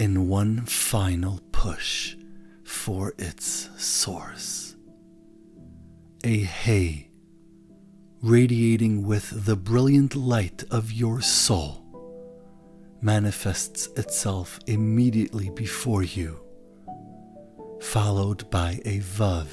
in 0.00 0.26
one 0.26 0.66
final 0.66 1.40
push 1.52 2.16
for 2.64 3.14
its 3.18 3.68
source 3.76 4.39
a 6.24 6.40
hay, 6.40 7.08
radiating 8.22 9.06
with 9.06 9.46
the 9.46 9.56
brilliant 9.56 10.14
light 10.14 10.62
of 10.70 10.92
your 10.92 11.22
soul, 11.22 11.82
manifests 13.00 13.86
itself 13.96 14.58
immediately 14.66 15.48
before 15.50 16.02
you, 16.02 16.38
followed 17.80 18.48
by 18.50 18.80
a 18.84 18.98
vav, 18.98 19.46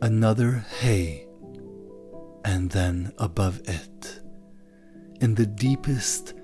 another 0.00 0.64
hay, 0.78 1.26
and 2.44 2.70
then 2.70 3.12
above 3.18 3.60
it, 3.68 4.20
in 5.20 5.34
the 5.34 5.46
deepest 5.46 6.34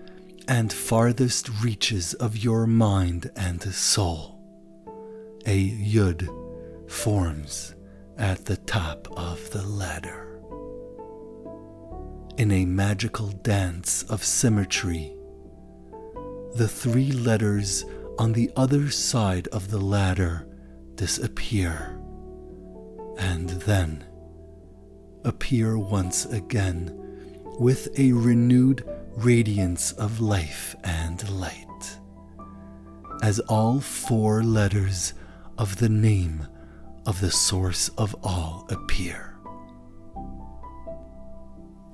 and 0.49 0.73
farthest 0.73 1.49
reaches 1.63 2.15
of 2.15 2.37
your 2.37 2.67
mind 2.67 3.31
and 3.37 3.63
soul, 3.63 4.41
a 5.47 5.71
yud 5.71 6.29
forms 6.91 7.76
at 8.19 8.45
the 8.45 8.57
top 8.57 9.09
of 9.17 9.51
the 9.51 9.63
ladder. 9.63 10.41
In 12.39 12.51
a 12.51 12.65
magical 12.65 13.29
dance 13.29 14.03
of 14.05 14.25
symmetry, 14.25 15.15
the 16.55 16.69
three 16.69 17.13
letters 17.13 17.85
on 18.19 18.33
the 18.33 18.51
other 18.57 18.91
side 18.91 19.49
of 19.49 19.71
the 19.71 19.79
ladder 19.81 20.47
disappear 20.95 22.01
and 23.19 23.49
then 23.51 24.05
appear 25.25 25.77
once 25.77 26.25
again 26.27 26.93
with 27.59 27.89
a 27.99 28.13
renewed 28.13 28.85
radiance 29.17 29.93
of 29.93 30.21
life 30.21 30.77
and 30.85 31.29
light, 31.31 31.99
as 33.23 33.41
all 33.41 33.81
four 33.81 34.43
letters 34.43 35.15
of 35.59 35.77
the 35.77 35.89
name 35.89 36.47
of 37.07 37.21
the 37.21 37.31
source 37.31 37.89
of 37.97 38.15
all 38.25 38.67
appear. 38.69 39.37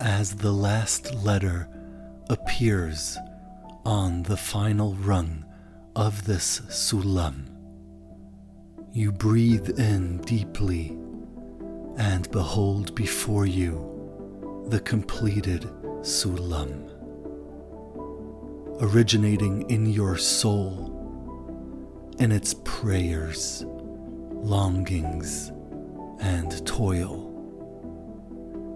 As 0.00 0.34
the 0.34 0.52
last 0.52 1.14
letter 1.16 1.68
appears 2.30 3.18
on 3.84 4.22
the 4.22 4.36
final 4.36 4.94
rung 4.94 5.44
of 5.94 6.24
this 6.24 6.60
sulam, 6.68 7.48
you 8.92 9.12
breathe 9.12 9.78
in 9.78 10.18
deeply 10.22 10.96
and 11.98 12.30
behold 12.30 12.94
before 12.94 13.46
you 13.46 14.64
the 14.68 14.80
completed 14.80 15.62
sulam, 16.00 16.88
originating 18.80 19.68
in 19.70 19.86
your 19.86 20.16
soul, 20.16 20.88
in 22.18 22.32
its 22.32 22.54
prayers 22.64 23.64
longings, 24.42 25.52
and 26.20 26.66
toil. 26.66 27.30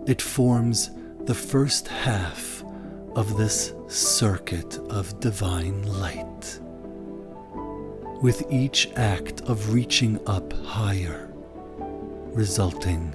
It 0.06 0.22
forms 0.22 0.90
the 1.24 1.34
first 1.34 1.88
half 1.88 2.64
of 3.16 3.36
this 3.36 3.74
circuit 3.88 4.78
of 4.90 5.18
divine 5.20 5.82
light. 5.82 6.60
With 8.22 8.44
each 8.50 8.88
act 8.96 9.42
of 9.42 9.74
reaching 9.74 10.20
up 10.28 10.52
higher, 10.64 11.30
resulting 11.78 13.14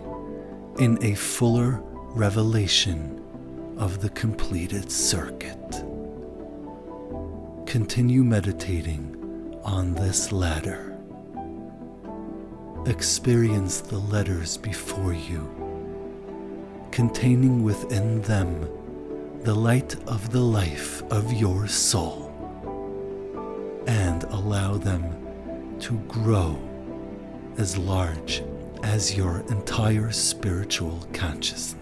in 0.80 1.02
a 1.04 1.16
fuller 1.16 1.82
revelation 2.14 3.24
of 3.78 4.02
the 4.02 4.10
completed 4.10 4.92
circuit. 4.92 5.58
Continue 7.66 8.24
meditating 8.24 9.60
on 9.64 9.94
this 9.94 10.32
ladder. 10.32 10.91
Experience 12.88 13.80
the 13.80 14.00
letters 14.00 14.58
before 14.58 15.13
you, 15.13 15.48
containing 16.91 17.63
within 17.63 18.22
them 18.24 18.67
the 19.44 19.54
light 19.54 19.96
of 20.08 20.32
the 20.32 20.41
life 20.41 21.04
of 21.12 21.32
your 21.32 21.67
soul, 21.67 22.32
and 23.86 24.24
allow 24.26 24.78
them 24.78 25.15
to 25.80 25.94
grow 26.08 26.60
as 27.58 27.78
large 27.78 28.41
as 28.82 29.15
your 29.15 29.44
entire 29.50 30.12
spiritual 30.12 31.06
consciousness. 31.13 31.81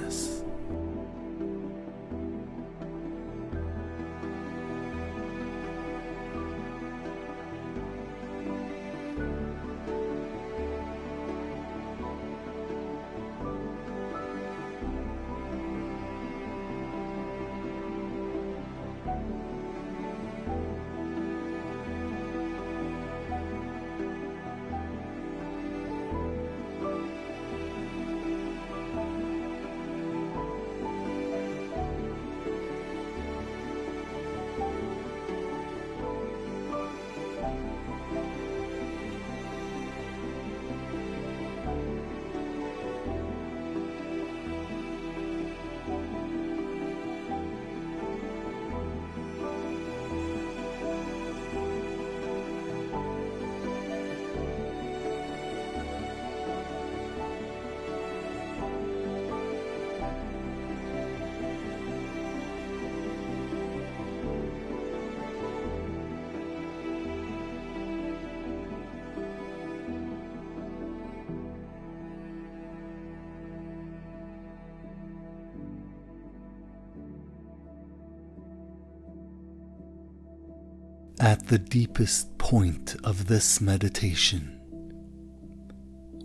At 81.19 81.47
the 81.47 81.59
deepest 81.59 82.37
point 82.37 82.95
of 83.03 83.27
this 83.27 83.59
meditation, 83.59 84.55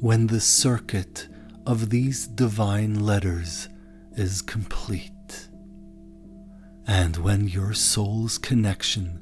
when 0.00 0.28
the 0.28 0.40
circuit 0.40 1.28
of 1.66 1.90
these 1.90 2.28
divine 2.28 3.00
letters 3.00 3.68
is 4.16 4.40
complete, 4.40 5.48
and 6.86 7.16
when 7.16 7.48
your 7.48 7.72
soul's 7.72 8.38
connection 8.38 9.20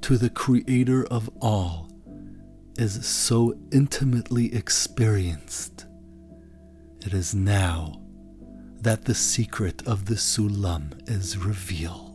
to 0.00 0.16
the 0.16 0.30
Creator 0.30 1.04
of 1.06 1.28
all 1.40 1.90
is 2.78 3.06
so 3.06 3.54
intimately 3.70 4.54
experienced, 4.54 5.86
it 7.04 7.12
is 7.12 7.34
now 7.34 8.00
that 8.80 9.04
the 9.04 9.14
secret 9.14 9.86
of 9.86 10.06
the 10.06 10.14
Sulam 10.14 11.08
is 11.08 11.36
revealed 11.36 12.11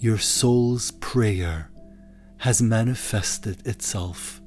your 0.00 0.16
soul's 0.16 0.92
prayer 0.92 1.70
has 2.38 2.62
manifested 2.62 3.66
itself 3.66 4.40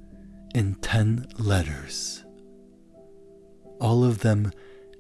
in 0.56 0.74
ten 0.76 1.28
letters, 1.38 2.24
all 3.80 4.04
of 4.04 4.20
them 4.20 4.52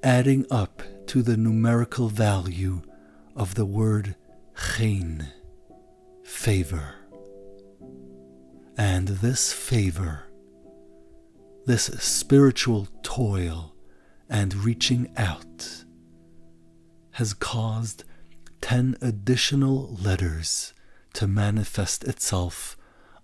adding 0.03 0.45
up 0.51 0.83
to 1.07 1.23
the 1.23 1.35
numerical 1.35 2.07
value 2.07 2.81
of 3.35 3.55
the 3.55 3.65
word 3.65 4.15
chen, 4.55 5.27
favor. 6.23 6.95
And 8.77 9.07
this 9.07 9.51
favor, 9.51 10.25
this 11.65 11.85
spiritual 11.85 12.87
toil 13.01 13.73
and 14.29 14.53
reaching 14.53 15.11
out, 15.17 15.83
has 17.11 17.33
caused 17.33 18.03
10 18.63 18.95
additional 19.01 19.93
letters 20.01 20.73
to 21.11 21.27
manifest 21.27 22.05
itself 22.05 22.77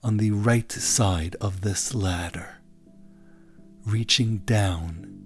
on 0.03 0.17
the 0.17 0.31
right 0.31 0.69
side 0.69 1.37
of 1.39 1.61
this 1.61 1.95
ladder, 1.95 2.57
reaching 3.85 4.39
down 4.39 5.23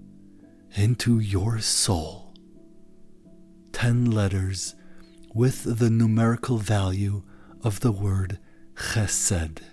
into 0.76 1.17
your 1.17 1.58
soul. 1.58 2.32
10 3.71 4.12
letters 4.12 4.76
with 5.34 5.80
the 5.80 5.89
numerical 5.89 6.60
value 6.60 7.23
of 7.63 7.80
the 7.80 7.91
word 7.91 8.38
chesed, 8.76 9.63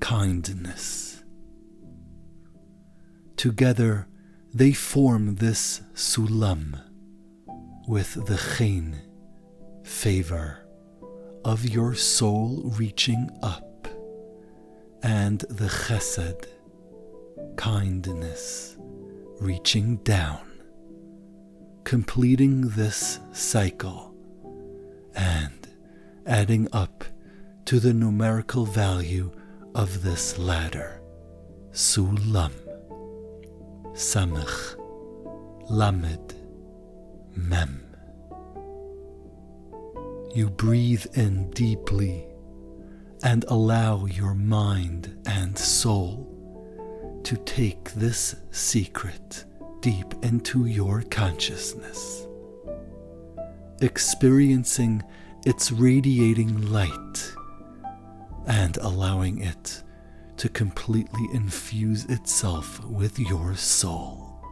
kindness. 0.00 1.22
Together, 3.36 4.08
they 4.52 4.72
form 4.72 5.36
this 5.36 5.80
sulam 5.94 6.82
with 7.86 8.14
the 8.26 8.56
chen 8.58 9.00
favor 9.84 10.66
of 11.44 11.68
your 11.68 11.94
soul 11.94 12.62
reaching 12.76 13.30
up 13.42 13.86
and 15.02 15.40
the 15.50 15.66
chesed, 15.66 16.46
kindness, 17.56 18.76
reaching 19.40 19.96
down, 19.98 20.40
completing 21.84 22.62
this 22.70 23.20
cycle 23.32 24.14
and 25.14 25.68
adding 26.26 26.66
up 26.72 27.04
to 27.66 27.78
the 27.78 27.92
numerical 27.92 28.64
value 28.64 29.30
of 29.74 30.02
this 30.02 30.38
ladder, 30.38 31.02
Sulam, 31.72 32.52
Samach, 33.92 34.76
Lamed, 35.68 36.34
Mem. 37.36 37.83
You 40.34 40.50
breathe 40.50 41.06
in 41.14 41.50
deeply 41.50 42.26
and 43.22 43.44
allow 43.46 44.06
your 44.06 44.34
mind 44.34 45.16
and 45.26 45.56
soul 45.56 46.28
to 47.22 47.36
take 47.36 47.92
this 47.92 48.34
secret 48.50 49.44
deep 49.80 50.12
into 50.22 50.66
your 50.66 51.02
consciousness, 51.02 52.26
experiencing 53.80 55.04
its 55.46 55.70
radiating 55.70 56.62
light 56.72 57.32
and 58.48 58.76
allowing 58.78 59.38
it 59.38 59.84
to 60.38 60.48
completely 60.48 61.28
infuse 61.32 62.06
itself 62.06 62.84
with 62.86 63.20
your 63.20 63.54
soul. 63.54 64.44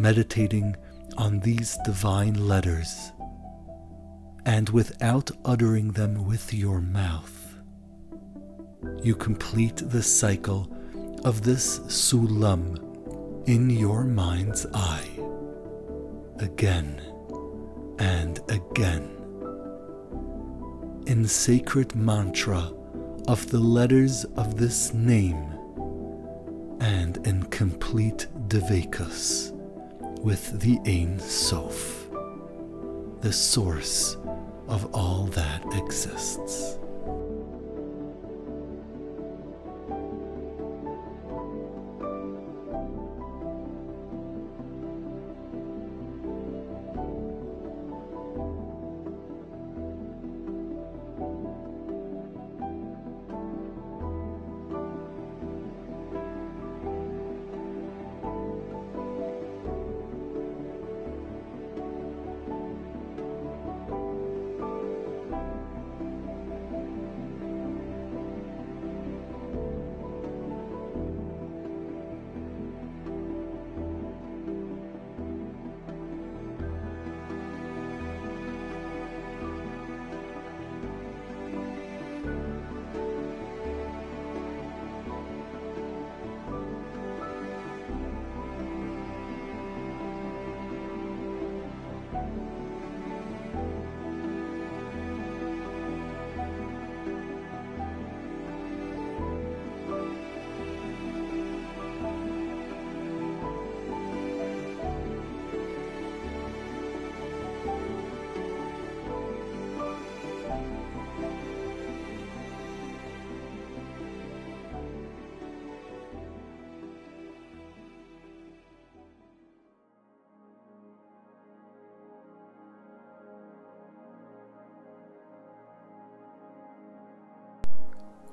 Meditating 0.00 0.74
on 1.16 1.38
these 1.38 1.78
divine 1.84 2.48
letters 2.48 3.12
and 4.46 4.68
without 4.70 5.30
uttering 5.44 5.92
them 5.92 6.26
with 6.26 6.52
your 6.52 6.80
mouth. 6.80 7.56
You 9.02 9.14
complete 9.14 9.76
the 9.76 10.02
cycle 10.02 10.70
of 11.24 11.42
this 11.42 11.80
sulam 11.80 12.78
in 13.48 13.70
your 13.70 14.04
mind's 14.04 14.66
eye 14.74 15.08
again 16.38 17.00
and 17.98 18.40
again. 18.48 19.10
In 21.06 21.26
sacred 21.26 21.94
mantra 21.94 22.72
of 23.28 23.50
the 23.50 23.58
letters 23.58 24.24
of 24.36 24.56
this 24.56 24.92
name 24.92 25.52
and 26.80 27.26
in 27.26 27.44
complete 27.44 28.26
devekus 28.48 29.52
with 30.20 30.60
the 30.60 30.78
Ein 30.86 31.18
Sof. 31.18 32.08
the 33.20 33.32
source 33.32 34.18
of 34.68 34.94
all 34.94 35.24
that 35.24 35.62
exists. 35.74 36.78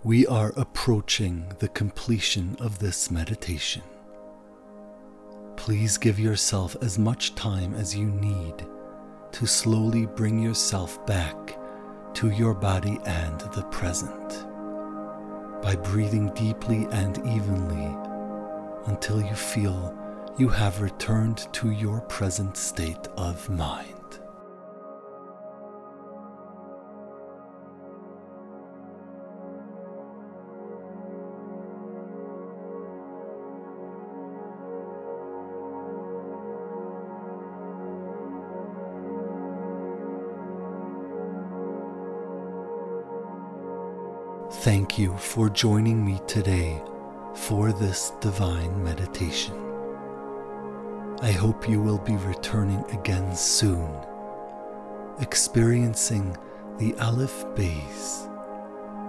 We 0.04 0.26
are 0.26 0.52
approaching 0.58 1.46
the 1.60 1.68
completion 1.68 2.58
of 2.60 2.80
this 2.80 3.12
meditation. 3.12 3.84
Please 5.56 5.96
give 6.00 6.20
yourself 6.20 6.76
as 6.82 6.98
much 6.98 7.36
time 7.36 7.76
as 7.76 7.96
you 7.96 8.08
need 8.08 8.66
to 9.32 9.46
slowly 9.46 10.08
bring 10.08 10.40
yourself 10.40 11.06
back 11.06 11.56
to 12.16 12.32
your 12.32 12.56
body 12.56 12.98
and 13.06 13.42
the 13.54 13.62
present 13.66 14.48
by 15.62 15.76
breathing 15.76 16.34
deeply 16.34 16.88
and 16.92 17.20
evenly 17.20 17.96
until 18.88 19.22
you 19.22 19.36
feel 19.36 19.96
you 20.40 20.50
have 20.50 20.82
returned 20.82 21.48
to 21.54 21.70
your 21.70 22.02
present 22.02 22.58
state 22.58 23.08
of 23.18 23.48
mind. 23.52 24.01
Thank 44.92 45.00
you 45.00 45.16
for 45.16 45.50
joining 45.50 46.04
me 46.06 46.20
today 46.28 46.82
for 47.34 47.72
this 47.72 48.12
divine 48.20 48.84
meditation. 48.84 49.56
I 51.22 51.32
hope 51.32 51.70
you 51.70 51.82
will 51.82 52.00
be 52.00 52.18
returning 52.18 52.84
again 52.92 53.34
soon, 53.34 53.90
experiencing 55.22 56.36
the 56.78 56.94
Aleph 56.96 57.46
Beis 57.56 58.28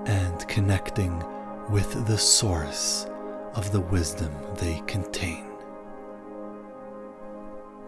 and 0.06 0.46
connecting 0.46 1.20
with 1.68 2.06
the 2.06 2.16
source 2.16 3.08
of 3.56 3.72
the 3.72 3.80
wisdom 3.80 4.32
they 4.58 4.80
contain. 4.86 5.50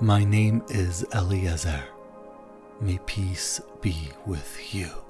My 0.00 0.24
name 0.24 0.64
is 0.68 1.06
Eliezer. 1.14 1.84
May 2.80 2.98
peace 3.06 3.60
be 3.80 4.10
with 4.26 4.74
you. 4.74 5.03